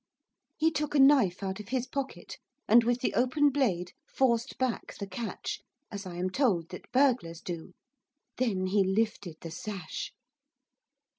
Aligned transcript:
He 0.57 0.71
took 0.71 0.95
a 0.95 0.99
knife 0.99 1.43
out 1.43 1.59
of 1.59 1.67
his 1.69 1.85
pocket, 1.85 2.39
and, 2.67 2.83
with 2.83 3.01
the 3.01 3.13
open 3.13 3.51
blade, 3.51 3.91
forced 4.07 4.57
back 4.57 4.97
the 4.97 5.05
catch, 5.05 5.59
as 5.91 6.07
I 6.07 6.15
am 6.15 6.31
told 6.31 6.69
that 6.69 6.91
burglars 6.91 7.39
do. 7.39 7.73
Then 8.37 8.65
he 8.65 8.83
lifted 8.83 9.35
the 9.41 9.51
sash. 9.51 10.11